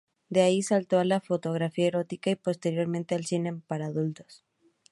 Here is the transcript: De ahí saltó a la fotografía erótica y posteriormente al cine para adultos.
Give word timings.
De 0.29 0.41
ahí 0.41 0.63
saltó 0.63 0.97
a 0.97 1.05
la 1.05 1.21
fotografía 1.21 1.85
erótica 1.85 2.31
y 2.31 2.35
posteriormente 2.35 3.13
al 3.13 3.23
cine 3.27 3.61
para 3.67 3.85
adultos. 3.85 4.43